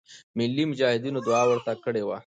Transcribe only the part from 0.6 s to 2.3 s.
مجاهدینو دعا ورته کړې وه.